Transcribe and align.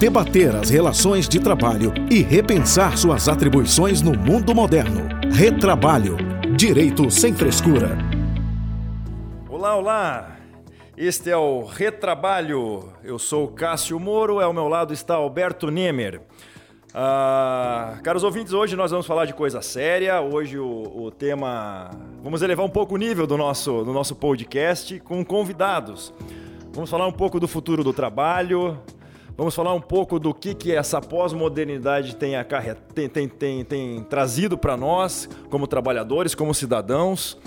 debater 0.00 0.56
as 0.56 0.70
relações 0.70 1.28
de 1.28 1.38
trabalho 1.38 1.92
e 2.10 2.22
repensar 2.22 2.96
suas 2.96 3.28
atribuições 3.28 4.00
no 4.00 4.18
mundo 4.18 4.54
moderno. 4.54 5.06
Retrabalho. 5.30 6.16
Direito 6.56 7.10
sem 7.10 7.34
frescura. 7.34 7.98
Olá, 9.46 9.76
olá! 9.76 10.36
Este 10.96 11.28
é 11.28 11.36
o 11.36 11.66
Retrabalho. 11.66 12.88
Eu 13.04 13.18
sou 13.18 13.48
Cássio 13.48 14.00
Moro, 14.00 14.40
ao 14.40 14.54
meu 14.54 14.68
lado 14.68 14.94
está 14.94 15.16
Alberto 15.16 15.70
Nemer. 15.70 16.22
Ah, 16.94 17.98
caros 18.02 18.24
ouvintes, 18.24 18.54
hoje 18.54 18.74
nós 18.76 18.90
vamos 18.90 19.06
falar 19.06 19.26
de 19.26 19.34
coisa 19.34 19.60
séria. 19.60 20.22
Hoje 20.22 20.58
o, 20.58 20.64
o, 20.96 21.10
tema. 21.10 21.90
Vamos 22.22 22.40
elevar 22.40 22.64
um 22.64 22.70
pouco 22.70 22.94
o 22.94 22.98
nível 22.98 23.26
do 23.26 23.36
nosso, 23.36 23.84
do 23.84 23.92
nosso 23.92 24.16
podcast 24.16 24.98
com 25.00 25.22
convidados. 25.22 26.10
Vamos 26.72 26.88
falar 26.88 27.06
um 27.06 27.12
pouco 27.12 27.38
do 27.38 27.46
futuro 27.46 27.84
do 27.84 27.92
trabalho. 27.92 28.78
Vamos 29.40 29.54
falar 29.54 29.72
um 29.72 29.80
pouco 29.80 30.18
do 30.18 30.34
que, 30.34 30.54
que 30.54 30.70
essa 30.70 31.00
pós-modernidade 31.00 32.14
tem, 32.14 32.32
tem, 32.94 33.08
tem, 33.08 33.26
tem, 33.26 33.64
tem 33.64 34.02
trazido 34.04 34.58
para 34.58 34.76
nós, 34.76 35.26
como 35.48 35.66
trabalhadores, 35.66 36.34
como 36.34 36.52
cidadãos. 36.52 37.38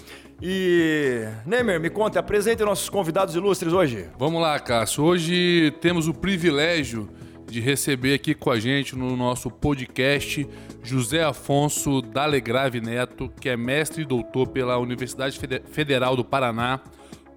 E, 0.41 1.23
Nemer, 1.45 1.79
me 1.79 1.91
conta, 1.91 2.19
apresente 2.19 2.63
nossos 2.63 2.89
convidados 2.89 3.35
ilustres 3.35 3.73
hoje. 3.73 4.07
Vamos 4.17 4.41
lá, 4.41 4.59
Cássio. 4.59 5.03
Hoje 5.03 5.71
temos 5.81 6.07
o 6.07 6.15
privilégio 6.15 7.07
de 7.45 7.59
receber 7.59 8.15
aqui 8.15 8.33
com 8.33 8.49
a 8.49 8.59
gente 8.59 8.95
no 8.95 9.15
nosso 9.15 9.51
podcast 9.51 10.49
José 10.81 11.23
Afonso 11.23 12.01
Dalegrave 12.01 12.81
Neto, 12.81 13.31
que 13.39 13.49
é 13.49 13.55
mestre 13.55 14.01
e 14.01 14.05
doutor 14.05 14.47
pela 14.47 14.79
Universidade 14.79 15.39
Federal 15.69 16.15
do 16.15 16.25
Paraná, 16.25 16.81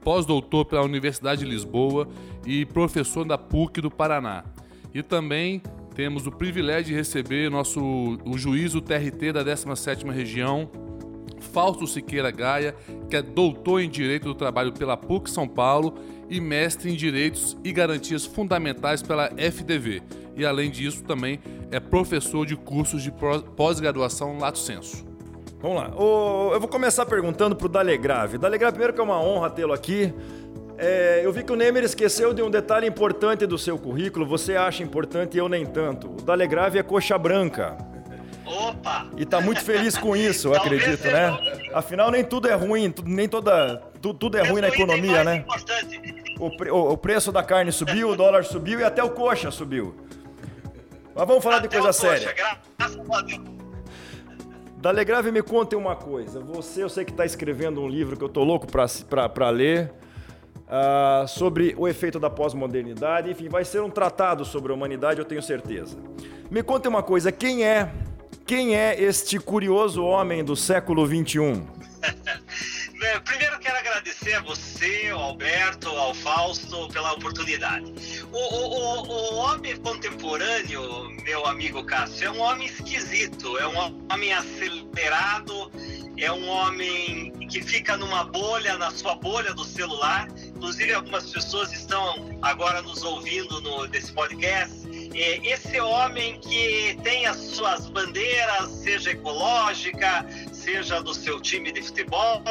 pós-doutor 0.06 0.64
pela 0.66 0.84
Universidade 0.84 1.44
de 1.44 1.50
Lisboa 1.50 2.06
e 2.46 2.64
professor 2.64 3.24
da 3.24 3.36
PUC 3.36 3.80
do 3.80 3.90
Paraná. 3.90 4.44
E 4.94 5.02
também 5.02 5.60
temos 5.96 6.28
o 6.28 6.30
privilégio 6.30 6.84
de 6.84 6.94
receber 6.94 7.50
nosso 7.50 7.80
o 8.24 8.38
juiz 8.38 8.74
do 8.74 8.80
TRT 8.80 9.32
da 9.32 9.44
17ª 9.44 10.12
região, 10.12 10.70
Fausto 11.52 11.88
Siqueira 11.88 12.30
Gaia, 12.30 12.76
que 13.10 13.16
é 13.16 13.22
doutor 13.22 13.80
em 13.80 13.90
Direito 13.90 14.26
do 14.26 14.34
Trabalho 14.36 14.72
pela 14.72 14.96
PUC 14.96 15.28
São 15.28 15.48
Paulo 15.48 15.94
e 16.30 16.40
mestre 16.40 16.88
em 16.88 16.94
Direitos 16.94 17.56
e 17.64 17.72
Garantias 17.72 18.24
Fundamentais 18.24 19.02
pela 19.02 19.32
FDV. 19.36 20.04
E 20.36 20.46
além 20.46 20.70
disso, 20.70 21.02
também 21.02 21.40
é 21.72 21.80
professor 21.80 22.46
de 22.46 22.54
cursos 22.54 23.02
de 23.02 23.12
pós-graduação 23.56 24.38
Lato 24.38 24.58
Senso. 24.58 25.05
Vamos 25.66 25.82
lá. 25.82 25.90
eu 25.96 26.60
vou 26.60 26.68
começar 26.68 27.04
perguntando 27.06 27.56
para 27.56 27.66
o 27.66 27.68
Dalegrave. 27.68 28.38
Dalegrave, 28.38 28.74
primeiro 28.74 28.94
que 28.94 29.00
é 29.00 29.02
uma 29.02 29.20
honra 29.20 29.50
tê-lo 29.50 29.72
aqui. 29.72 30.14
É, 30.78 31.22
eu 31.24 31.32
vi 31.32 31.42
que 31.42 31.50
o 31.50 31.56
Nemer 31.56 31.82
esqueceu 31.82 32.32
de 32.32 32.40
um 32.40 32.48
detalhe 32.48 32.86
importante 32.86 33.44
do 33.46 33.58
seu 33.58 33.76
currículo. 33.76 34.24
Você 34.26 34.54
acha 34.54 34.84
importante 34.84 35.34
e 35.34 35.38
eu 35.38 35.48
nem 35.48 35.66
tanto. 35.66 36.06
O 36.06 36.22
Dalegrave 36.22 36.78
é 36.78 36.84
coxa 36.84 37.18
branca. 37.18 37.76
Opa! 38.44 39.08
E 39.16 39.26
tá 39.26 39.40
muito 39.40 39.60
feliz 39.60 39.98
com 39.98 40.14
isso, 40.14 40.48
eu 40.48 40.54
acredito, 40.54 41.02
né? 41.02 41.36
Afinal, 41.74 42.12
nem 42.12 42.22
tudo 42.22 42.46
é 42.46 42.54
ruim, 42.54 42.94
nem 43.04 43.28
toda. 43.28 43.82
Tudo, 44.00 44.16
tudo 44.20 44.38
é 44.38 44.48
ruim 44.48 44.60
na 44.60 44.68
economia, 44.68 45.24
né? 45.24 45.44
O, 46.38 46.56
pre, 46.56 46.70
o, 46.70 46.92
o, 46.92 46.96
preço 46.96 47.32
da 47.32 47.42
carne 47.42 47.72
subiu, 47.72 48.10
o 48.10 48.16
dólar 48.16 48.44
subiu 48.44 48.78
e 48.78 48.84
até 48.84 49.02
o 49.02 49.10
coxa 49.10 49.50
subiu. 49.50 49.96
Mas 51.12 51.26
vamos 51.26 51.42
falar 51.42 51.56
até 51.56 51.66
de 51.66 51.74
coisa 51.74 51.92
séria. 51.92 52.32
Graças 52.78 53.10
a 53.10 53.20
Deus. 53.22 53.55
Dalegrave, 54.76 55.32
me 55.32 55.42
conte 55.42 55.74
uma 55.74 55.96
coisa. 55.96 56.38
Você, 56.40 56.82
eu 56.82 56.88
sei 56.88 57.04
que 57.04 57.10
está 57.10 57.24
escrevendo 57.24 57.80
um 57.80 57.88
livro 57.88 58.16
que 58.16 58.22
eu 58.22 58.28
tô 58.28 58.44
louco 58.44 58.66
para 58.66 59.50
ler. 59.50 59.92
Uh, 60.66 61.28
sobre 61.28 61.76
o 61.78 61.86
efeito 61.86 62.18
da 62.18 62.28
pós-modernidade, 62.28 63.30
enfim, 63.30 63.48
vai 63.48 63.64
ser 63.64 63.80
um 63.80 63.88
tratado 63.88 64.44
sobre 64.44 64.72
a 64.72 64.74
humanidade, 64.74 65.20
eu 65.20 65.24
tenho 65.24 65.40
certeza. 65.40 65.96
Me 66.50 66.60
conte 66.60 66.88
uma 66.88 67.04
coisa, 67.04 67.30
quem 67.30 67.64
é, 67.64 67.88
quem 68.44 68.74
é 68.74 69.00
este 69.00 69.38
curioso 69.38 70.02
homem 70.02 70.42
do 70.42 70.56
século 70.56 71.06
21? 71.06 71.64
Você, 74.56 75.08
ao 75.10 75.22
Alberto, 75.22 75.88
ao 75.88 76.14
Fausto 76.14 76.88
pela 76.88 77.12
oportunidade. 77.12 77.92
O, 78.32 78.36
o, 78.36 79.02
o, 79.06 79.34
homem 79.36 79.76
contemporâneo, 79.76 81.10
meu 81.22 81.46
amigo 81.46 81.84
Cássio, 81.84 82.26
é 82.26 82.30
um 82.30 82.40
homem 82.40 82.66
esquisito, 82.66 83.58
é 83.58 83.66
um 83.66 84.02
homem 84.10 84.32
acelerado, 84.32 85.70
é 86.16 86.30
um 86.32 86.48
homem 86.48 87.32
que 87.50 87.62
fica 87.62 87.96
numa 87.96 88.24
bolha, 88.24 88.76
na 88.76 88.90
sua 88.90 89.14
bolha 89.14 89.54
do 89.54 89.64
celular. 89.64 90.28
Inclusive, 90.48 90.92
algumas 90.92 91.30
pessoas 91.30 91.72
estão 91.72 92.38
agora 92.42 92.82
nos 92.82 93.02
ouvindo 93.02 93.60
no, 93.60 93.86
desse 93.86 94.12
podcast 94.12 94.86
é, 95.16 95.50
esse 95.50 95.80
homem 95.80 96.38
que 96.40 96.98
tem 97.02 97.26
as 97.26 97.38
suas 97.38 97.88
bandeiras, 97.88 98.68
seja 98.68 99.12
ecológica, 99.12 100.26
seja 100.66 101.00
do 101.00 101.14
seu 101.14 101.40
time 101.40 101.70
de 101.70 101.80
futebol, 101.80 102.42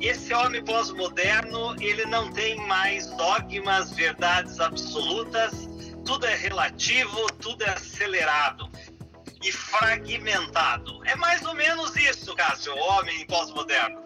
esse 0.00 0.32
homem 0.32 0.64
pós-moderno, 0.64 1.76
ele 1.78 2.06
não 2.06 2.32
tem 2.32 2.56
mais 2.66 3.06
dogmas, 3.08 3.92
verdades 3.92 4.58
absolutas, 4.58 5.68
tudo 6.02 6.24
é 6.24 6.34
relativo, 6.34 7.30
tudo 7.38 7.62
é 7.64 7.68
acelerado 7.68 8.70
e 9.44 9.52
fragmentado. 9.52 11.04
É 11.04 11.14
mais 11.14 11.44
ou 11.44 11.54
menos 11.54 11.94
isso, 11.94 12.34
Cássio, 12.34 12.72
o 12.74 12.78
homem 12.78 13.26
pós-moderno. 13.26 14.00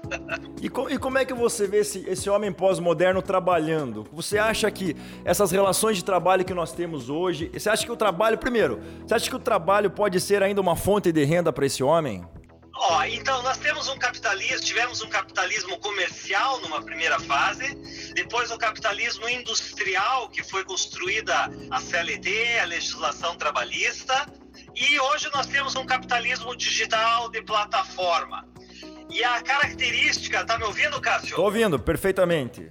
e, 0.60 0.68
co 0.68 0.90
e, 0.90 0.98
como 0.98 1.18
é 1.18 1.24
que 1.24 1.32
você 1.32 1.68
vê 1.68 1.78
esse, 1.78 2.04
esse 2.08 2.28
homem 2.28 2.52
pós-moderno 2.52 3.22
trabalhando? 3.22 4.04
Você 4.12 4.38
acha 4.38 4.68
que 4.72 4.96
essas 5.24 5.52
relações 5.52 5.98
de 5.98 6.04
trabalho 6.04 6.44
que 6.44 6.52
nós 6.52 6.72
temos 6.72 7.08
hoje, 7.08 7.48
você 7.54 7.70
acha 7.70 7.86
que 7.86 7.92
o 7.92 7.96
trabalho, 7.96 8.36
primeiro, 8.38 8.80
você 9.06 9.14
acha 9.14 9.30
que 9.30 9.36
o 9.36 9.38
trabalho 9.38 9.88
pode 9.88 10.20
ser 10.20 10.42
ainda 10.42 10.60
uma 10.60 10.74
fonte 10.74 11.12
de 11.12 11.24
renda 11.24 11.52
para 11.52 11.64
esse 11.64 11.84
homem? 11.84 12.26
Ó, 12.84 13.04
então 13.04 13.40
nós 13.42 13.58
temos 13.58 13.86
um 13.86 13.96
capitalismo, 13.96 14.60
tivemos 14.66 15.00
um 15.02 15.08
capitalismo 15.08 15.78
comercial 15.78 16.60
numa 16.62 16.82
primeira 16.82 17.20
fase, 17.20 17.76
depois 18.12 18.50
o 18.50 18.58
capitalismo 18.58 19.28
industrial, 19.28 20.28
que 20.28 20.42
foi 20.42 20.64
construída 20.64 21.48
a 21.70 21.80
CLT, 21.80 22.58
a 22.58 22.64
legislação 22.64 23.36
trabalhista, 23.36 24.26
e 24.74 24.98
hoje 24.98 25.30
nós 25.32 25.46
temos 25.46 25.76
um 25.76 25.86
capitalismo 25.86 26.56
digital 26.56 27.28
de 27.28 27.40
plataforma. 27.42 28.44
E 29.08 29.22
a 29.22 29.40
característica, 29.42 30.44
tá 30.44 30.58
me 30.58 30.64
ouvindo, 30.64 31.00
Cássio? 31.00 31.28
Estou 31.28 31.44
ouvindo, 31.44 31.78
perfeitamente. 31.78 32.68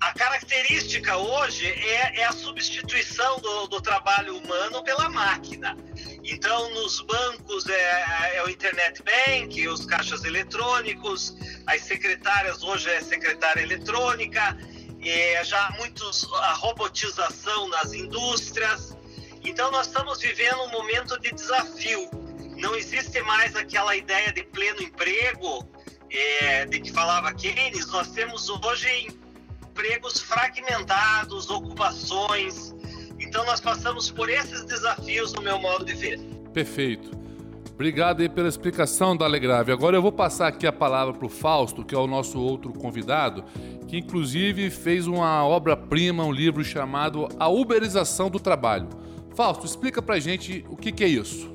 A 0.00 0.14
característica 0.14 1.18
hoje 1.18 1.66
é, 1.66 2.20
é 2.20 2.24
a 2.24 2.32
substituição 2.32 3.38
do, 3.38 3.66
do, 3.66 3.82
trabalho 3.82 4.38
humano 4.38 4.82
pela 4.82 5.10
máquina. 5.10 5.76
Então, 6.22 6.70
nos 6.74 7.00
bancos 7.00 7.66
é, 7.66 8.36
é, 8.36 8.44
o 8.44 8.48
Internet 8.48 9.02
Bank, 9.02 9.68
os 9.68 9.86
caixas 9.86 10.24
eletrônicos, 10.24 11.34
as 11.66 11.82
secretárias 11.82 12.62
hoje 12.62 12.90
é 12.90 13.00
secretária 13.00 13.62
eletrônica, 13.62 14.56
é, 15.02 15.42
já 15.44 15.70
muitos 15.78 16.30
a 16.32 16.52
robotização 16.52 17.68
nas 17.68 17.92
indústrias. 17.92 18.96
Então, 19.42 19.70
nós 19.70 19.86
estamos 19.86 20.20
vivendo 20.20 20.60
um 20.62 20.70
momento 20.70 21.18
de 21.20 21.32
desafio. 21.32 22.10
Não 22.58 22.74
existe 22.76 23.20
mais 23.22 23.56
aquela 23.56 23.96
ideia 23.96 24.30
de 24.32 24.42
pleno 24.44 24.82
emprego, 24.82 25.66
é, 26.10 26.66
de 26.66 26.80
que 26.80 26.92
falava 26.92 27.32
Keynes. 27.32 27.86
Nós 27.86 28.08
temos 28.08 28.50
hoje 28.50 29.08
empregos 29.62 30.20
fragmentados, 30.20 31.48
ocupações. 31.48 32.74
Então, 33.30 33.46
nós 33.46 33.60
passamos 33.60 34.10
por 34.10 34.28
esses 34.28 34.64
desafios 34.64 35.32
no 35.34 35.40
meu 35.40 35.56
modo 35.56 35.84
de 35.84 35.94
ver. 35.94 36.18
Perfeito. 36.52 37.12
Obrigado 37.72 38.22
aí 38.22 38.28
pela 38.28 38.48
explicação 38.48 39.16
da 39.16 39.24
Alegrave. 39.24 39.70
Agora 39.70 39.96
eu 39.96 40.02
vou 40.02 40.10
passar 40.10 40.48
aqui 40.48 40.66
a 40.66 40.72
palavra 40.72 41.14
para 41.14 41.26
o 41.26 41.28
Fausto, 41.28 41.84
que 41.84 41.94
é 41.94 41.98
o 41.98 42.08
nosso 42.08 42.40
outro 42.40 42.72
convidado, 42.72 43.44
que 43.86 43.96
inclusive 43.96 44.68
fez 44.68 45.06
uma 45.06 45.46
obra-prima, 45.46 46.24
um 46.24 46.32
livro 46.32 46.64
chamado 46.64 47.28
A 47.38 47.48
Uberização 47.48 48.28
do 48.28 48.40
Trabalho. 48.40 48.88
Fausto, 49.36 49.64
explica 49.64 50.02
pra 50.02 50.18
gente 50.18 50.64
o 50.68 50.76
que, 50.76 50.90
que 50.90 51.04
é 51.04 51.08
isso. 51.08 51.54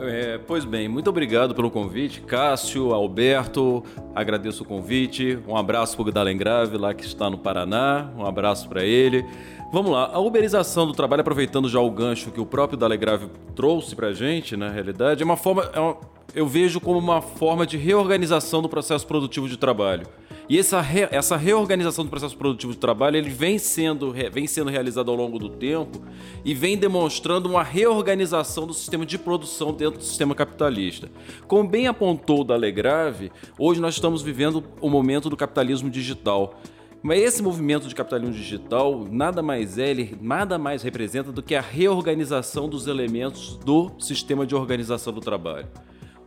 É, 0.00 0.38
pois 0.38 0.64
bem, 0.64 0.88
muito 0.88 1.08
obrigado 1.08 1.54
pelo 1.54 1.70
convite, 1.70 2.20
Cássio, 2.20 2.92
Alberto, 2.92 3.84
agradeço 4.14 4.62
o 4.62 4.66
convite, 4.66 5.38
um 5.46 5.56
abraço 5.56 5.96
para 5.96 6.08
o 6.08 6.12
Dalen 6.12 6.36
Grave, 6.36 6.76
lá 6.76 6.92
que 6.92 7.04
está 7.04 7.30
no 7.30 7.38
Paraná, 7.38 8.10
um 8.16 8.26
abraço 8.26 8.68
para 8.68 8.84
ele. 8.84 9.24
Vamos 9.72 9.92
lá, 9.92 10.10
a 10.12 10.18
uberização 10.18 10.86
do 10.86 10.92
trabalho, 10.92 11.20
aproveitando 11.20 11.68
já 11.68 11.80
o 11.80 11.90
gancho 11.90 12.30
que 12.30 12.40
o 12.40 12.46
próprio 12.46 12.78
Dalegrave 12.78 13.28
trouxe 13.54 13.96
para 13.96 14.08
a 14.08 14.12
gente, 14.12 14.56
na 14.56 14.68
realidade, 14.68 15.22
é 15.22 15.24
uma 15.24 15.36
forma, 15.36 15.68
é 15.72 15.80
uma, 15.80 15.96
eu 16.34 16.46
vejo 16.46 16.80
como 16.80 16.98
uma 16.98 17.20
forma 17.20 17.66
de 17.66 17.76
reorganização 17.76 18.62
do 18.62 18.68
processo 18.68 19.06
produtivo 19.06 19.48
de 19.48 19.56
trabalho. 19.56 20.06
E 20.48 20.58
essa, 20.58 20.80
re, 20.80 21.08
essa 21.10 21.36
reorganização 21.36 22.04
do 22.04 22.10
processo 22.10 22.36
produtivo 22.36 22.72
de 22.72 22.78
trabalho 22.78 23.16
ele 23.16 23.30
vem 23.30 23.58
sendo, 23.58 24.14
vem 24.32 24.46
sendo 24.46 24.70
realizado 24.70 25.10
ao 25.10 25.16
longo 25.16 25.40
do 25.40 25.48
tempo 25.48 26.00
e 26.44 26.54
vem 26.54 26.76
demonstrando 26.76 27.48
uma 27.48 27.64
reorganização 27.64 28.64
do 28.64 28.72
sistema 28.72 29.04
de 29.04 29.18
produção 29.18 29.72
dentro 29.72 29.98
do 29.98 30.04
sistema 30.04 30.36
capitalista. 30.36 31.10
Como 31.48 31.68
bem 31.68 31.88
apontou 31.88 32.44
Dalegrave, 32.44 33.32
hoje 33.58 33.80
nós 33.80 33.94
estamos 33.94 34.22
vivendo 34.22 34.62
o 34.80 34.88
momento 34.88 35.28
do 35.28 35.36
capitalismo 35.36 35.90
digital. 35.90 36.54
Mas 37.02 37.22
esse 37.22 37.42
movimento 37.42 37.88
de 37.88 37.94
capitalismo 37.94 38.34
digital 38.34 39.04
nada 39.10 39.42
mais 39.42 39.78
é, 39.78 39.90
ele 39.90 40.16
nada 40.20 40.58
mais 40.58 40.82
representa 40.82 41.32
do 41.32 41.42
que 41.42 41.56
a 41.56 41.60
reorganização 41.60 42.68
dos 42.68 42.86
elementos 42.86 43.56
do 43.64 43.90
sistema 43.98 44.46
de 44.46 44.54
organização 44.54 45.12
do 45.12 45.20
trabalho. 45.20 45.66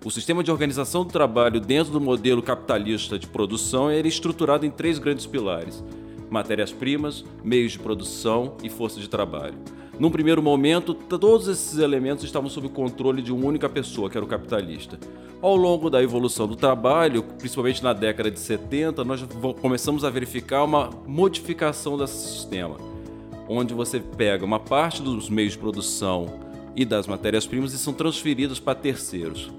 O 0.03 0.09
sistema 0.09 0.41
de 0.41 0.49
organização 0.49 1.03
do 1.03 1.11
trabalho 1.11 1.59
dentro 1.59 1.91
do 1.91 1.99
modelo 1.99 2.41
capitalista 2.41 3.19
de 3.19 3.27
produção 3.27 3.89
é 3.89 3.99
estruturado 3.99 4.65
em 4.65 4.71
três 4.71 4.97
grandes 4.97 5.25
pilares: 5.25 5.83
matérias-primas, 6.29 7.25
meios 7.43 7.73
de 7.73 7.79
produção 7.79 8.55
e 8.63 8.69
força 8.69 8.97
de 9.01 9.09
trabalho. 9.09 9.55
Num 9.99 10.09
primeiro 10.09 10.41
momento, 10.41 10.93
todos 10.93 11.49
esses 11.49 11.77
elementos 11.79 12.23
estavam 12.23 12.49
sob 12.49 12.67
o 12.67 12.69
controle 12.69 13.21
de 13.21 13.33
uma 13.33 13.45
única 13.45 13.67
pessoa, 13.67 14.09
que 14.09 14.17
era 14.17 14.25
o 14.25 14.29
capitalista. 14.29 14.97
Ao 15.41 15.57
longo 15.57 15.89
da 15.89 16.01
evolução 16.01 16.47
do 16.47 16.55
trabalho, 16.55 17.21
principalmente 17.21 17.83
na 17.83 17.91
década 17.91 18.31
de 18.31 18.39
70, 18.39 19.03
nós 19.03 19.21
começamos 19.59 20.05
a 20.05 20.09
verificar 20.09 20.63
uma 20.63 20.89
modificação 21.05 21.97
desse 21.97 22.29
sistema, 22.29 22.77
onde 23.49 23.73
você 23.73 23.99
pega 23.99 24.45
uma 24.45 24.59
parte 24.59 25.01
dos 25.01 25.29
meios 25.29 25.53
de 25.53 25.59
produção 25.59 26.39
e 26.73 26.85
das 26.85 27.05
matérias-primas 27.05 27.73
e 27.73 27.77
são 27.77 27.91
transferidos 27.91 28.61
para 28.61 28.75
terceiros. 28.75 29.51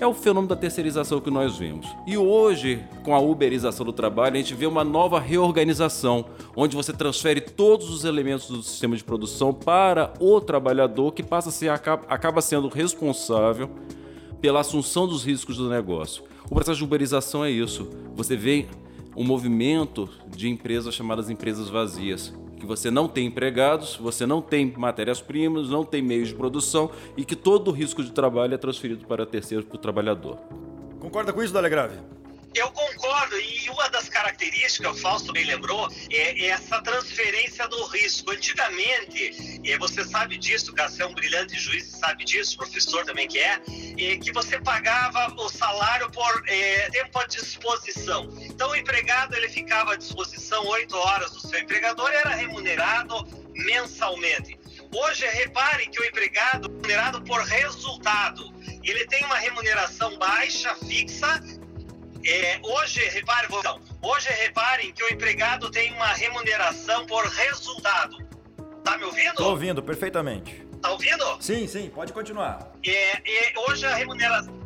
É 0.00 0.06
o 0.06 0.12
fenômeno 0.12 0.48
da 0.48 0.56
terceirização 0.56 1.20
que 1.20 1.30
nós 1.30 1.56
vimos. 1.56 1.86
E 2.04 2.18
hoje, 2.18 2.84
com 3.04 3.14
a 3.14 3.20
uberização 3.20 3.86
do 3.86 3.92
trabalho, 3.92 4.34
a 4.34 4.38
gente 4.38 4.54
vê 4.54 4.66
uma 4.66 4.82
nova 4.82 5.20
reorganização, 5.20 6.26
onde 6.56 6.74
você 6.74 6.92
transfere 6.92 7.40
todos 7.40 7.88
os 7.88 8.04
elementos 8.04 8.48
do 8.48 8.62
sistema 8.62 8.96
de 8.96 9.04
produção 9.04 9.54
para 9.54 10.12
o 10.18 10.40
trabalhador, 10.40 11.12
que 11.12 11.22
passa 11.22 11.48
a 11.48 11.52
ser, 11.52 11.70
acaba 11.70 12.40
sendo 12.40 12.68
responsável 12.68 13.70
pela 14.40 14.60
assunção 14.60 15.06
dos 15.06 15.24
riscos 15.24 15.56
do 15.56 15.70
negócio. 15.70 16.24
O 16.50 16.54
processo 16.54 16.78
de 16.78 16.84
uberização 16.84 17.44
é 17.44 17.50
isso. 17.50 17.88
Você 18.16 18.36
vê 18.36 18.66
um 19.16 19.24
movimento 19.24 20.08
de 20.26 20.48
empresas 20.48 20.92
chamadas 20.92 21.30
empresas 21.30 21.68
vazias, 21.68 22.34
que 22.64 22.68
você 22.68 22.90
não 22.90 23.06
tem 23.06 23.26
empregados, 23.26 23.96
você 23.96 24.26
não 24.26 24.40
tem 24.40 24.72
matérias-primas, 24.76 25.68
não 25.68 25.84
tem 25.84 26.02
meios 26.02 26.28
de 26.28 26.34
produção 26.34 26.90
e 27.16 27.24
que 27.24 27.36
todo 27.36 27.68
o 27.68 27.72
risco 27.72 28.02
de 28.02 28.10
trabalho 28.10 28.54
é 28.54 28.58
transferido 28.58 29.06
para 29.06 29.26
terceiros 29.26 29.66
para 29.66 29.76
o 29.76 29.78
trabalhador. 29.78 30.38
Concorda 30.98 31.32
com 31.32 31.42
isso, 31.42 31.52
Dalegrave? 31.52 31.98
Eu 32.54 32.70
concordo, 32.70 33.36
e 33.36 33.68
uma 33.68 33.88
das 33.88 34.08
características, 34.08 34.96
o 34.96 35.00
Fausto 35.00 35.32
bem 35.32 35.44
lembrou, 35.44 35.88
é 36.08 36.46
essa 36.46 36.80
transferência 36.80 37.66
do 37.66 37.84
risco. 37.86 38.30
Antigamente, 38.30 39.60
e 39.64 39.76
você 39.76 40.04
sabe 40.04 40.38
disso, 40.38 40.72
você 40.72 41.02
é 41.02 41.06
um 41.06 41.14
brilhante 41.14 41.58
juiz, 41.58 41.86
sabe 41.86 42.24
disso, 42.24 42.56
professor 42.56 43.04
também 43.04 43.26
que 43.26 43.38
é, 43.38 43.60
é 43.98 44.16
que 44.18 44.32
você 44.32 44.60
pagava 44.60 45.34
o 45.34 45.48
salário 45.48 46.08
por 46.12 46.44
é, 46.46 46.88
tempo 46.90 47.18
à 47.18 47.26
disposição. 47.26 48.28
Então, 48.40 48.70
o 48.70 48.76
empregado 48.76 49.34
ele 49.34 49.48
ficava 49.48 49.94
à 49.94 49.96
disposição 49.96 50.33
oito 50.66 50.96
horas 50.96 51.30
do 51.30 51.40
seu 51.40 51.60
empregador 51.60 52.10
e 52.10 52.16
era 52.16 52.30
remunerado 52.30 53.26
mensalmente. 53.54 54.58
Hoje, 54.94 55.26
reparem 55.26 55.90
que 55.90 56.00
o 56.00 56.04
empregado 56.04 56.68
é 56.68 56.70
remunerado 56.70 57.22
por 57.22 57.40
resultado. 57.42 58.52
Ele 58.82 59.06
tem 59.06 59.24
uma 59.24 59.36
remuneração 59.36 60.16
baixa, 60.18 60.74
fixa, 60.76 61.40
é, 62.26 62.58
hoje, 62.62 63.00
repare, 63.10 63.48
então, 63.50 63.78
hoje 64.00 64.30
reparem 64.30 64.92
que 64.92 65.04
o 65.04 65.08
empregado 65.12 65.70
tem 65.70 65.92
uma 65.92 66.06
remuneração 66.06 67.04
por 67.06 67.26
resultado. 67.26 68.16
Tá 68.82 68.96
me 68.96 69.04
ouvindo? 69.04 69.34
Tô 69.34 69.50
ouvindo 69.50 69.82
perfeitamente. 69.82 70.66
Tá 70.80 70.90
ouvindo? 70.90 71.24
Sim, 71.40 71.66
sim, 71.66 71.90
pode 71.90 72.12
continuar. 72.12 72.72
É, 72.82 73.12
é, 73.16 73.52
hoje 73.68 73.84
a 73.84 73.94
remuneração 73.94 74.63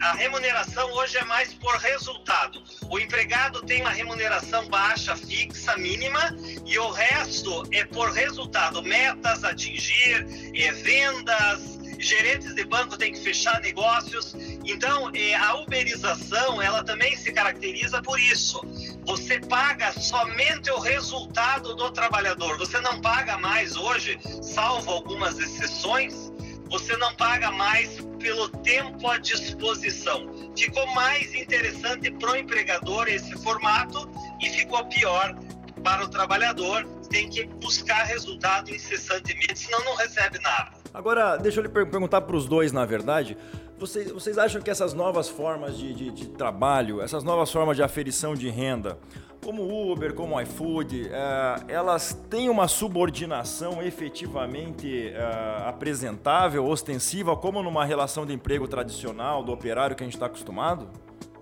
a 0.00 0.12
remuneração 0.12 0.90
hoje 0.92 1.18
é 1.18 1.24
mais 1.24 1.52
por 1.52 1.74
resultado. 1.76 2.62
O 2.88 2.98
empregado 2.98 3.62
tem 3.62 3.82
uma 3.82 3.90
remuneração 3.90 4.66
baixa, 4.68 5.14
fixa, 5.14 5.76
mínima, 5.76 6.34
e 6.64 6.78
o 6.78 6.90
resto 6.90 7.62
é 7.70 7.84
por 7.84 8.10
resultado. 8.10 8.82
Metas 8.82 9.44
atingir, 9.44 10.26
é, 10.54 10.72
vendas, 10.72 11.78
gerentes 11.98 12.54
de 12.54 12.64
banco 12.64 12.96
têm 12.96 13.12
que 13.12 13.20
fechar 13.20 13.60
negócios. 13.60 14.34
Então, 14.64 15.10
é, 15.14 15.34
a 15.34 15.56
uberização, 15.56 16.60
ela 16.60 16.82
também 16.82 17.14
se 17.16 17.30
caracteriza 17.30 18.00
por 18.02 18.18
isso. 18.18 18.60
Você 19.04 19.38
paga 19.38 19.92
somente 19.92 20.70
o 20.70 20.78
resultado 20.78 21.74
do 21.74 21.90
trabalhador. 21.90 22.56
Você 22.56 22.80
não 22.80 23.00
paga 23.00 23.36
mais 23.36 23.76
hoje, 23.76 24.18
salvo 24.42 24.90
algumas 24.90 25.38
exceções, 25.38 26.29
você 26.70 26.96
não 26.96 27.12
paga 27.16 27.50
mais 27.50 28.00
pelo 28.18 28.48
tempo 28.48 29.06
à 29.08 29.18
disposição. 29.18 30.30
Ficou 30.56 30.86
mais 30.94 31.34
interessante 31.34 32.10
para 32.12 32.30
o 32.30 32.36
empregador 32.36 33.08
esse 33.08 33.32
formato 33.42 34.08
e 34.40 34.48
ficou 34.50 34.84
pior 34.86 35.34
para 35.82 36.04
o 36.04 36.08
trabalhador. 36.08 36.84
Tem 37.10 37.28
que 37.28 37.44
buscar 37.44 38.04
resultado 38.04 38.70
incessantemente, 38.70 39.58
senão 39.58 39.84
não 39.84 39.96
recebe 39.96 40.38
nada. 40.38 40.70
Agora, 40.94 41.36
deixa 41.36 41.58
eu 41.58 41.64
lhe 41.64 41.68
perguntar 41.68 42.20
para 42.20 42.36
os 42.36 42.46
dois, 42.46 42.72
na 42.72 42.84
verdade. 42.84 43.36
Vocês, 43.80 44.12
vocês 44.12 44.36
acham 44.36 44.60
que 44.60 44.70
essas 44.70 44.92
novas 44.92 45.26
formas 45.26 45.78
de, 45.78 45.94
de, 45.94 46.10
de, 46.10 46.28
trabalho, 46.28 47.00
essas 47.00 47.24
novas 47.24 47.50
formas 47.50 47.78
de 47.78 47.82
aferição 47.82 48.34
de 48.34 48.50
renda, 48.50 48.98
como 49.42 49.62
o 49.62 49.90
Uber, 49.90 50.12
como 50.12 50.36
o 50.36 50.40
iFood, 50.42 51.08
é, 51.10 51.54
elas 51.66 52.12
têm 52.28 52.50
uma 52.50 52.68
subordinação 52.68 53.82
efetivamente 53.82 55.08
é, 55.08 55.66
apresentável, 55.66 56.66
ostensiva, 56.66 57.34
como 57.34 57.62
numa 57.62 57.82
relação 57.82 58.26
de 58.26 58.34
emprego 58.34 58.68
tradicional, 58.68 59.42
do 59.42 59.50
operário 59.50 59.96
que 59.96 60.02
a 60.02 60.06
gente 60.06 60.14
está 60.14 60.26
acostumado? 60.26 60.86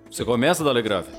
Você 0.08 0.24
começa, 0.24 0.62
Dalegrave? 0.62 1.10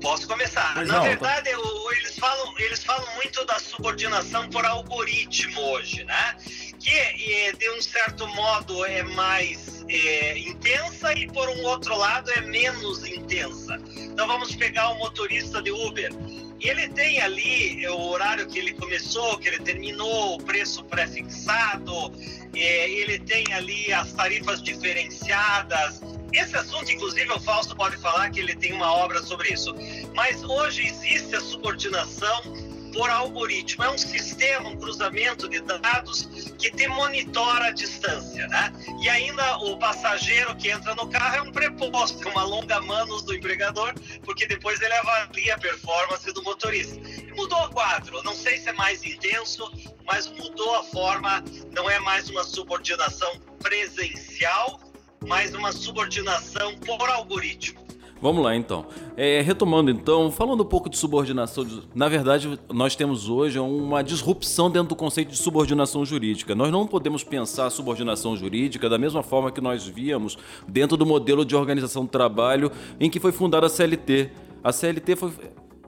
Posso 0.00 0.26
começar. 0.26 0.72
Pois 0.72 0.88
Na 0.88 0.94
não, 0.94 1.02
verdade, 1.02 1.50
tô... 1.50 1.92
eles, 1.92 2.18
falam, 2.18 2.58
eles 2.58 2.82
falam 2.82 3.14
muito 3.16 3.44
da 3.44 3.58
subordinação 3.58 4.48
por 4.48 4.64
algoritmo 4.64 5.60
hoje, 5.60 6.04
né? 6.04 6.36
Que, 6.78 6.90
é, 6.90 7.52
de 7.52 7.70
um 7.70 7.82
certo 7.82 8.26
modo, 8.28 8.84
é 8.84 9.02
mais 9.02 9.84
é, 9.88 10.38
intensa 10.38 11.12
e, 11.12 11.26
por 11.28 11.48
um 11.48 11.64
outro 11.64 11.96
lado, 11.96 12.30
é 12.30 12.40
menos 12.40 13.04
intensa. 13.06 13.80
Então, 13.96 14.26
vamos 14.26 14.54
pegar 14.54 14.90
o 14.90 14.98
motorista 14.98 15.60
de 15.60 15.70
Uber. 15.70 16.12
Ele 16.60 16.88
tem 16.88 17.20
ali 17.20 17.86
o 17.88 18.08
horário 18.08 18.46
que 18.46 18.58
ele 18.58 18.72
começou, 18.74 19.38
que 19.38 19.48
ele 19.48 19.60
terminou, 19.60 20.36
o 20.36 20.42
preço 20.42 20.84
pré-fixado, 20.84 22.12
é, 22.54 22.90
ele 22.90 23.18
tem 23.20 23.44
ali 23.52 23.92
as 23.92 24.12
tarifas 24.12 24.60
diferenciadas, 24.62 26.00
esse 26.32 26.56
assunto, 26.56 26.90
inclusive, 26.92 27.30
o 27.32 27.40
Fausto 27.40 27.74
pode 27.74 27.96
falar 27.96 28.30
que 28.30 28.40
ele 28.40 28.54
tem 28.54 28.72
uma 28.72 28.92
obra 28.92 29.22
sobre 29.22 29.52
isso. 29.52 29.74
Mas 30.14 30.42
hoje 30.44 30.86
existe 30.86 31.34
a 31.34 31.40
subordinação 31.40 32.67
por 32.98 33.08
algoritmo. 33.08 33.84
É 33.84 33.90
um 33.90 33.96
sistema, 33.96 34.70
um 34.70 34.76
cruzamento 34.76 35.48
de 35.48 35.60
dados 35.60 36.22
que 36.58 36.68
te 36.68 36.88
monitora 36.88 37.66
a 37.66 37.70
distância, 37.70 38.48
né? 38.48 38.72
E 39.00 39.08
ainda 39.08 39.56
o 39.58 39.78
passageiro 39.78 40.56
que 40.56 40.68
entra 40.68 40.96
no 40.96 41.08
carro 41.08 41.36
é 41.36 41.42
um 41.42 41.52
preposto, 41.52 42.28
uma 42.28 42.42
longa 42.42 42.80
manos 42.80 43.22
do 43.22 43.32
empregador, 43.32 43.94
porque 44.24 44.48
depois 44.48 44.80
ele 44.80 44.94
avalia 44.94 45.54
a 45.54 45.58
performance 45.58 46.32
do 46.32 46.42
motorista. 46.42 47.00
Mudou 47.36 47.66
o 47.66 47.70
quadro. 47.70 48.20
Não 48.24 48.34
sei 48.34 48.58
se 48.58 48.68
é 48.68 48.72
mais 48.72 49.04
intenso, 49.04 49.70
mas 50.04 50.26
mudou 50.26 50.74
a 50.74 50.82
forma. 50.82 51.44
Não 51.70 51.88
é 51.88 52.00
mais 52.00 52.28
uma 52.28 52.42
subordinação 52.42 53.32
presencial, 53.60 54.80
mas 55.24 55.54
uma 55.54 55.70
subordinação 55.70 56.76
por 56.78 57.08
algoritmo. 57.08 57.87
Vamos 58.20 58.42
lá 58.42 58.56
então. 58.56 58.86
É, 59.16 59.40
retomando 59.40 59.90
então, 59.90 60.30
falando 60.30 60.62
um 60.62 60.66
pouco 60.66 60.90
de 60.90 60.96
subordinação, 60.96 61.64
na 61.94 62.08
verdade 62.08 62.58
nós 62.68 62.96
temos 62.96 63.28
hoje 63.28 63.58
uma 63.58 64.02
disrupção 64.02 64.70
dentro 64.70 64.88
do 64.88 64.96
conceito 64.96 65.30
de 65.30 65.36
subordinação 65.36 66.04
jurídica. 66.04 66.54
Nós 66.54 66.72
não 66.72 66.86
podemos 66.86 67.22
pensar 67.22 67.66
a 67.66 67.70
subordinação 67.70 68.36
jurídica 68.36 68.88
da 68.88 68.98
mesma 68.98 69.22
forma 69.22 69.52
que 69.52 69.60
nós 69.60 69.86
víamos 69.86 70.36
dentro 70.66 70.96
do 70.96 71.06
modelo 71.06 71.44
de 71.44 71.54
organização 71.54 72.04
do 72.04 72.10
trabalho 72.10 72.72
em 72.98 73.08
que 73.08 73.20
foi 73.20 73.30
fundada 73.30 73.66
a 73.66 73.70
CLT. 73.70 74.30
A 74.64 74.72
CLT 74.72 75.14
foi 75.14 75.30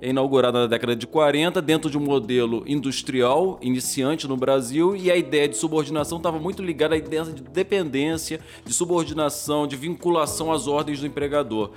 inaugurada 0.00 0.60
na 0.60 0.66
década 0.66 0.96
de 0.96 1.06
40 1.06 1.60
dentro 1.60 1.90
de 1.90 1.99
um 1.99 2.00
modelo 2.00 2.64
industrial 2.66 3.58
iniciante 3.60 4.26
no 4.26 4.37
Brasil 4.37 4.96
e 4.96 5.10
a 5.10 5.16
ideia 5.16 5.49
de 5.49 5.56
subordinação 5.56 6.18
estava 6.18 6.38
muito 6.38 6.62
ligada 6.62 6.94
à 6.94 6.99
ideia 6.99 7.25
de 7.25 7.42
dependência, 7.42 8.40
de 8.64 8.72
subordinação, 8.72 9.66
de 9.66 9.76
vinculação 9.76 10.52
às 10.52 10.66
ordens 10.66 11.00
do 11.00 11.06
empregador. 11.06 11.72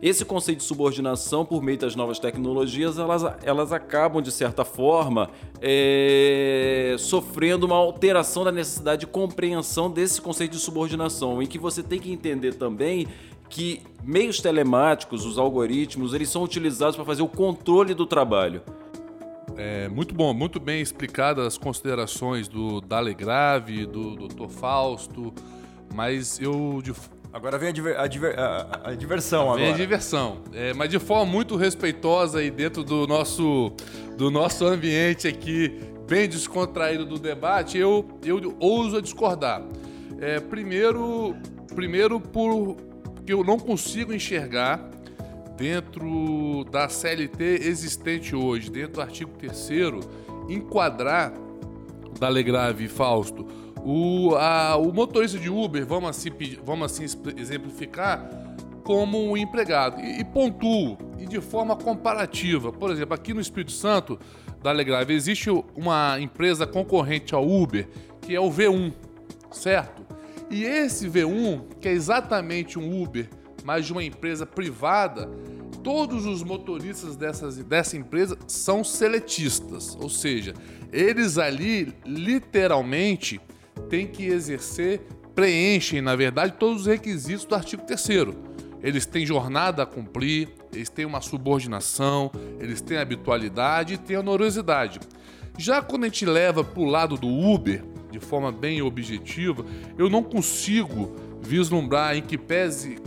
Esse 0.00 0.24
conceito 0.24 0.58
de 0.58 0.64
subordinação, 0.64 1.44
por 1.44 1.60
meio 1.60 1.76
das 1.76 1.96
novas 1.96 2.20
tecnologias, 2.20 2.98
elas, 2.98 3.24
elas 3.42 3.72
acabam, 3.72 4.22
de 4.22 4.30
certa 4.30 4.64
forma, 4.64 5.28
é, 5.60 6.94
sofrendo 6.98 7.66
uma 7.66 7.74
alteração 7.74 8.44
da 8.44 8.52
necessidade 8.52 9.00
de 9.00 9.06
compreensão 9.08 9.90
desse 9.90 10.20
conceito 10.20 10.52
de 10.52 10.58
subordinação, 10.58 11.42
em 11.42 11.46
que 11.46 11.58
você 11.58 11.82
tem 11.82 11.98
que 11.98 12.12
entender 12.12 12.54
também 12.54 13.08
que 13.48 13.82
meios 14.04 14.40
telemáticos, 14.40 15.24
os 15.26 15.36
algoritmos, 15.36 16.14
eles 16.14 16.28
são 16.28 16.44
utilizados 16.44 16.94
para 16.94 17.04
fazer 17.04 17.22
o 17.22 17.28
controle 17.28 17.92
do 17.92 18.06
trabalho. 18.06 18.62
É 19.56 19.88
muito 19.88 20.14
bom, 20.14 20.32
muito 20.32 20.60
bem 20.60 20.80
explicadas 20.80 21.44
as 21.44 21.58
considerações 21.58 22.46
do 22.46 22.80
Dale 22.80 23.14
Grave, 23.14 23.84
do 23.84 24.14
Dr. 24.14 24.48
Fausto, 24.48 25.34
mas 25.92 26.38
eu 26.38 26.80
de, 26.82 26.92
Agora 27.38 27.56
vem 27.56 27.68
a, 27.68 27.72
diver, 27.72 28.00
a, 28.00 28.06
diver, 28.08 28.36
a, 28.36 28.80
a 28.86 28.94
diversão 28.96 29.54
vem 29.54 29.66
agora. 29.66 29.74
a 29.74 29.76
diversão. 29.76 30.38
É, 30.52 30.74
mas 30.74 30.90
de 30.90 30.98
forma 30.98 31.24
muito 31.24 31.54
respeitosa 31.54 32.42
e 32.42 32.50
dentro 32.50 32.82
do 32.82 33.06
nosso, 33.06 33.72
do 34.16 34.28
nosso 34.28 34.66
ambiente 34.66 35.28
aqui, 35.28 35.80
bem 36.08 36.28
descontraído 36.28 37.06
do 37.06 37.16
debate, 37.16 37.78
eu, 37.78 38.04
eu 38.24 38.56
ouso 38.58 39.00
discordar. 39.00 39.62
É, 40.20 40.40
primeiro, 40.40 41.36
primeiro 41.76 42.18
por, 42.18 42.74
porque 43.14 43.32
eu 43.32 43.44
não 43.44 43.56
consigo 43.56 44.12
enxergar 44.12 44.90
dentro 45.56 46.64
da 46.72 46.88
CLT 46.88 47.44
existente 47.62 48.34
hoje, 48.34 48.68
dentro 48.68 48.94
do 48.94 49.00
artigo 49.00 49.30
3 49.38 49.70
enquadrar 50.48 51.32
da 52.18 52.28
Legrave 52.28 52.86
e 52.86 52.88
Fausto 52.88 53.46
o, 53.84 54.34
a, 54.36 54.76
o 54.76 54.92
motorista 54.92 55.38
de 55.38 55.48
Uber, 55.48 55.86
vamos 55.86 56.10
assim, 56.10 56.30
vamos 56.64 56.92
assim 56.92 57.04
exemplificar, 57.36 58.28
como 58.82 59.30
um 59.30 59.36
empregado. 59.36 60.00
E, 60.00 60.20
e 60.20 60.24
pontuo, 60.24 60.96
e 61.18 61.26
de 61.26 61.40
forma 61.40 61.76
comparativa. 61.76 62.72
Por 62.72 62.90
exemplo, 62.90 63.14
aqui 63.14 63.34
no 63.34 63.40
Espírito 63.40 63.72
Santo, 63.72 64.18
da 64.62 64.72
Legrave, 64.72 65.14
existe 65.14 65.50
uma 65.76 66.18
empresa 66.20 66.66
concorrente 66.66 67.34
ao 67.34 67.48
Uber, 67.48 67.88
que 68.20 68.34
é 68.34 68.40
o 68.40 68.50
V1, 68.50 68.92
certo? 69.50 70.02
E 70.50 70.64
esse 70.64 71.08
V1, 71.08 71.62
que 71.80 71.88
é 71.88 71.92
exatamente 71.92 72.78
um 72.78 73.02
Uber, 73.02 73.28
mas 73.64 73.86
de 73.86 73.92
uma 73.92 74.02
empresa 74.02 74.46
privada, 74.46 75.28
todos 75.82 76.26
os 76.26 76.42
motoristas 76.42 77.16
dessas, 77.16 77.56
dessa 77.58 77.96
empresa 77.96 78.36
são 78.46 78.82
seletistas, 78.82 79.96
ou 80.00 80.08
seja, 80.08 80.54
eles 80.92 81.38
ali 81.38 81.94
literalmente 82.04 83.40
têm 83.88 84.06
que 84.06 84.26
exercer, 84.26 85.00
preenchem, 85.34 86.00
na 86.00 86.14
verdade, 86.16 86.54
todos 86.58 86.82
os 86.82 86.86
requisitos 86.86 87.44
do 87.44 87.54
artigo 87.54 87.82
3. 87.82 88.08
Eles 88.82 89.06
têm 89.06 89.26
jornada 89.26 89.82
a 89.82 89.86
cumprir, 89.86 90.48
eles 90.72 90.88
têm 90.88 91.04
uma 91.04 91.20
subordinação, 91.20 92.30
eles 92.60 92.80
têm 92.80 92.98
habitualidade 92.98 93.94
e 93.94 93.98
têm 93.98 94.16
honorosidade. 94.16 95.00
Já 95.56 95.82
quando 95.82 96.04
a 96.04 96.06
gente 96.06 96.24
leva 96.24 96.62
para 96.62 96.80
o 96.80 96.84
lado 96.84 97.16
do 97.16 97.28
Uber, 97.28 97.82
de 98.10 98.20
forma 98.20 98.52
bem 98.52 98.80
objetiva, 98.80 99.64
eu 99.96 100.08
não 100.08 100.22
consigo 100.22 101.16
vislumbrar 101.42 102.16
em 102.16 102.22
que 102.22 102.38
pese 102.38 102.98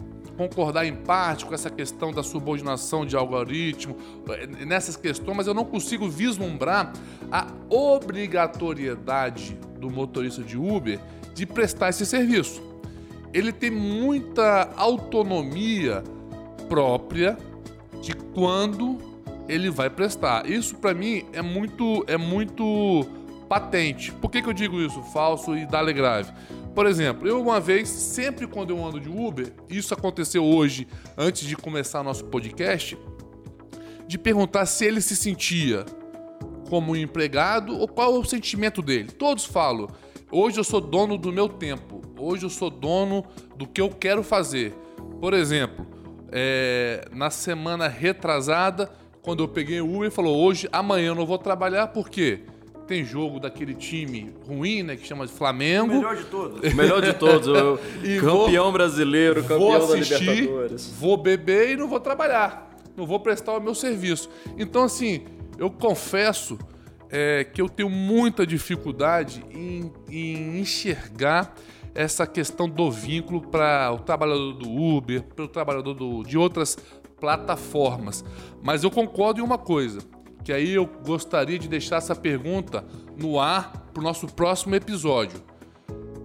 concordar 0.47 0.85
em 0.85 0.95
parte 0.95 1.45
com 1.45 1.53
essa 1.53 1.69
questão 1.69 2.11
da 2.11 2.23
subordinação 2.23 3.05
de 3.05 3.15
algoritmo, 3.15 3.95
eh, 4.29 4.47
nessas 4.65 4.95
questões, 4.95 5.37
mas 5.37 5.47
eu 5.47 5.53
não 5.53 5.65
consigo 5.65 6.09
vislumbrar 6.09 6.93
a 7.31 7.47
obrigatoriedade 7.69 9.57
do 9.79 9.89
motorista 9.89 10.41
de 10.41 10.57
Uber 10.57 10.99
de 11.33 11.45
prestar 11.45 11.89
esse 11.89 12.05
serviço. 12.05 12.61
Ele 13.33 13.51
tem 13.51 13.69
muita 13.69 14.69
autonomia 14.75 16.03
própria 16.67 17.37
de 18.01 18.13
quando 18.13 18.97
ele 19.47 19.69
vai 19.69 19.89
prestar. 19.89 20.49
Isso 20.49 20.75
para 20.75 20.93
mim 20.93 21.25
é 21.33 21.41
muito 21.41 22.03
é 22.07 22.17
muito 22.17 23.05
patente. 23.47 24.11
Por 24.13 24.31
que, 24.31 24.41
que 24.41 24.49
eu 24.49 24.53
digo 24.53 24.79
isso? 24.79 25.01
Falso 25.13 25.55
e 25.57 25.65
dá 25.65 25.83
grave. 25.91 26.31
Por 26.73 26.85
exemplo, 26.85 27.27
eu 27.27 27.41
uma 27.41 27.59
vez, 27.59 27.89
sempre 27.89 28.47
quando 28.47 28.69
eu 28.69 28.83
ando 28.83 28.99
de 28.99 29.09
Uber, 29.09 29.53
isso 29.69 29.93
aconteceu 29.93 30.43
hoje, 30.43 30.87
antes 31.17 31.45
de 31.45 31.55
começar 31.57 32.01
nosso 32.01 32.25
podcast, 32.25 32.97
de 34.07 34.17
perguntar 34.17 34.65
se 34.65 34.85
ele 34.85 35.01
se 35.01 35.15
sentia 35.15 35.85
como 36.69 36.93
um 36.93 36.95
empregado 36.95 37.77
ou 37.77 37.87
qual 37.87 38.15
é 38.15 38.17
o 38.17 38.23
sentimento 38.23 38.81
dele. 38.81 39.11
Todos 39.11 39.43
falam: 39.43 39.89
hoje 40.31 40.57
eu 40.57 40.63
sou 40.63 40.79
dono 40.79 41.17
do 41.17 41.31
meu 41.31 41.49
tempo, 41.49 42.01
hoje 42.17 42.45
eu 42.45 42.49
sou 42.49 42.69
dono 42.69 43.25
do 43.57 43.67
que 43.67 43.81
eu 43.81 43.89
quero 43.89 44.23
fazer. 44.23 44.73
Por 45.19 45.33
exemplo, 45.33 45.85
é, 46.31 47.05
na 47.11 47.29
semana 47.29 47.89
retrasada, 47.89 48.89
quando 49.21 49.43
eu 49.43 49.47
peguei 49.49 49.81
o 49.81 49.97
Uber, 49.97 50.09
falou: 50.09 50.41
hoje, 50.41 50.69
amanhã 50.71 51.07
eu 51.07 51.15
não 51.15 51.25
vou 51.25 51.37
trabalhar, 51.37 51.87
por 51.87 52.09
quê? 52.09 52.45
Tem 52.91 53.05
jogo 53.05 53.39
daquele 53.39 53.73
time 53.73 54.33
ruim, 54.45 54.83
né? 54.83 54.97
Que 54.97 55.07
chama 55.07 55.25
de 55.25 55.31
Flamengo. 55.31 55.93
O 55.93 55.95
melhor 55.95 56.17
de 56.17 56.25
todos. 56.25 56.73
O 56.73 56.75
melhor 56.75 57.01
de 57.01 57.13
todos. 57.13 57.47
Campeão 58.19 58.63
vou, 58.65 58.71
brasileiro, 58.73 59.41
campeão 59.41 59.59
vou 59.59 59.75
assistir, 59.77 60.13
da 60.13 60.19
Libertadores. 60.33 60.93
Vou 60.99 61.15
beber 61.15 61.69
e 61.69 61.77
não 61.77 61.87
vou 61.87 62.01
trabalhar. 62.01 62.69
Não 62.97 63.07
vou 63.07 63.17
prestar 63.21 63.55
o 63.55 63.61
meu 63.61 63.73
serviço. 63.73 64.29
Então, 64.57 64.83
assim, 64.83 65.23
eu 65.57 65.71
confesso 65.71 66.59
é, 67.09 67.45
que 67.45 67.61
eu 67.61 67.69
tenho 67.69 67.89
muita 67.89 68.45
dificuldade 68.45 69.41
em, 69.51 69.89
em 70.09 70.59
enxergar 70.59 71.55
essa 71.95 72.27
questão 72.27 72.67
do 72.67 72.91
vínculo 72.91 73.39
para 73.39 73.89
o 73.93 73.99
trabalhador 73.99 74.51
do 74.51 74.69
Uber, 74.69 75.23
para 75.23 75.45
o 75.45 75.47
trabalhador 75.47 75.93
do, 75.93 76.23
de 76.23 76.37
outras 76.37 76.77
plataformas. 77.21 78.25
Mas 78.61 78.83
eu 78.83 78.91
concordo 78.91 79.39
em 79.39 79.43
uma 79.43 79.57
coisa 79.57 80.01
que 80.43 80.51
aí 80.51 80.71
eu 80.71 80.85
gostaria 80.85 81.57
de 81.59 81.67
deixar 81.67 81.97
essa 81.97 82.15
pergunta 82.15 82.83
no 83.17 83.39
ar 83.39 83.71
para 83.93 84.01
o 84.01 84.03
nosso 84.03 84.27
próximo 84.27 84.75
episódio. 84.75 85.41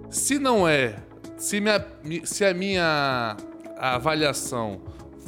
Se 0.09 0.39
não 0.39 0.67
é, 0.67 0.97
se, 1.37 1.61
minha, 1.61 1.85
se 2.25 2.45
a 2.45 2.55
minha 2.55 3.37
avaliação 3.77 4.81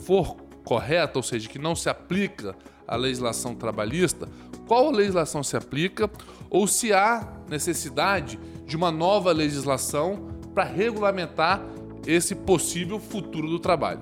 for 0.05 0.37
correta, 0.65 1.19
ou 1.19 1.23
seja, 1.23 1.49
que 1.49 1.59
não 1.59 1.75
se 1.75 1.89
aplica 1.89 2.55
a 2.87 2.97
legislação 2.97 3.55
trabalhista, 3.55 4.29
qual 4.67 4.91
legislação 4.91 5.43
se 5.43 5.57
aplica 5.57 6.11
ou 6.51 6.67
se 6.67 6.93
há 6.93 7.27
necessidade 7.49 8.39
de 8.67 8.77
uma 8.77 8.91
nova 8.91 9.33
legislação 9.33 10.29
para 10.55 10.65
regulamentar 10.65 11.63
esse 12.07 12.35
possível 12.35 12.99
futuro 12.99 13.49
do 13.49 13.59
trabalho. 13.59 14.01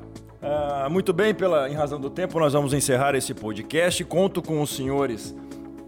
Ah, 0.49 0.89
muito 0.89 1.13
bem, 1.13 1.35
pela, 1.35 1.69
em 1.69 1.75
razão 1.75 2.01
do 2.01 2.09
tempo, 2.09 2.39
nós 2.39 2.53
vamos 2.53 2.73
encerrar 2.73 3.17
esse 3.17 3.35
podcast. 3.35 4.05
Conto 4.05 4.41
com 4.41 4.63
os 4.63 4.71
senhores, 4.71 5.35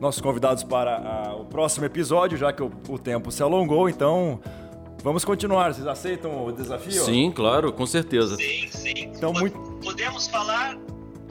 nossos 0.00 0.20
convidados, 0.20 0.64
para 0.64 0.96
ah, 0.96 1.36
o 1.36 1.44
próximo 1.44 1.86
episódio, 1.86 2.36
já 2.36 2.52
que 2.52 2.62
o, 2.62 2.70
o 2.88 2.98
tempo 2.98 3.30
se 3.30 3.40
alongou. 3.40 3.88
Então, 3.88 4.40
vamos 5.02 5.24
continuar. 5.24 5.72
Vocês 5.72 5.86
aceitam 5.86 6.44
o 6.44 6.50
desafio? 6.50 7.04
Sim, 7.04 7.30
claro, 7.30 7.72
com 7.72 7.86
certeza. 7.86 8.34
Sim, 8.34 8.68
sim. 8.68 8.94
Então, 9.14 9.32
muito... 9.32 9.56
Podemos 9.80 10.26
falar 10.26 10.76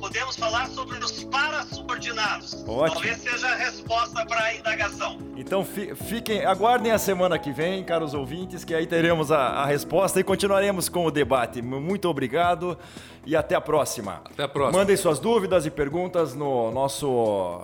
podemos 0.07 0.37
falar 0.37 0.67
sobre 0.69 0.97
os 0.99 1.23
parasubordinados. 1.25 2.63
Ótimo. 2.67 2.93
Talvez 2.93 3.17
seja 3.17 3.47
a 3.47 3.55
resposta 3.55 4.25
para 4.25 4.39
a 4.39 4.55
indagação. 4.55 5.17
Então 5.35 5.65
fiquem, 5.65 6.45
aguardem 6.45 6.91
a 6.91 6.97
semana 6.97 7.37
que 7.37 7.51
vem, 7.51 7.83
caros 7.83 8.13
ouvintes, 8.13 8.63
que 8.63 8.73
aí 8.73 8.87
teremos 8.87 9.31
a, 9.31 9.37
a 9.37 9.65
resposta 9.65 10.19
e 10.19 10.23
continuaremos 10.23 10.87
com 10.87 11.05
o 11.05 11.11
debate. 11.11 11.61
Muito 11.61 12.07
obrigado 12.07 12.77
e 13.25 13.35
até 13.35 13.55
a 13.55 13.61
próxima. 13.61 14.21
Até 14.25 14.43
a 14.43 14.47
próxima. 14.47 14.79
Mandem 14.79 14.95
suas 14.95 15.19
dúvidas 15.19 15.65
e 15.65 15.71
perguntas 15.71 16.33
no 16.33 16.71
nosso 16.71 17.61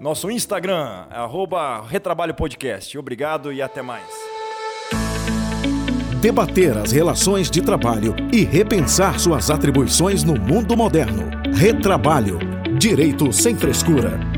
nosso 0.00 0.30
Instagram, 0.30 1.06
arroba 1.10 1.82
Retrabalho 1.82 2.34
Podcast. 2.34 2.96
Obrigado 2.98 3.52
e 3.52 3.60
até 3.60 3.82
mais. 3.82 4.35
Debater 6.20 6.76
as 6.78 6.92
relações 6.92 7.50
de 7.50 7.60
trabalho 7.60 8.14
e 8.32 8.42
repensar 8.42 9.20
suas 9.20 9.50
atribuições 9.50 10.24
no 10.24 10.34
mundo 10.34 10.74
moderno. 10.76 11.28
Retrabalho. 11.52 12.38
Direito 12.78 13.32
sem 13.32 13.54
frescura. 13.54 14.35